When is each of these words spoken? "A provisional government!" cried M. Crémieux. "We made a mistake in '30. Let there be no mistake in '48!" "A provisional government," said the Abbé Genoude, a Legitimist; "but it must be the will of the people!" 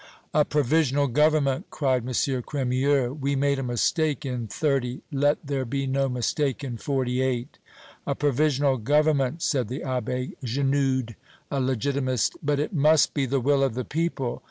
"A 0.33 0.43
provisional 0.43 1.05
government!" 1.05 1.67
cried 1.69 2.01
M. 2.01 2.09
Crémieux. 2.09 3.19
"We 3.19 3.35
made 3.35 3.59
a 3.59 3.63
mistake 3.63 4.25
in 4.25 4.47
'30. 4.47 5.03
Let 5.11 5.37
there 5.45 5.63
be 5.63 5.85
no 5.85 6.09
mistake 6.09 6.63
in 6.63 6.77
'48!" 6.77 7.59
"A 8.07 8.15
provisional 8.15 8.77
government," 8.77 9.43
said 9.43 9.67
the 9.67 9.81
Abbé 9.81 10.33
Genoude, 10.43 11.13
a 11.51 11.59
Legitimist; 11.61 12.35
"but 12.41 12.59
it 12.59 12.73
must 12.73 13.13
be 13.13 13.27
the 13.27 13.39
will 13.39 13.61
of 13.61 13.75
the 13.75 13.85
people!" 13.85 14.39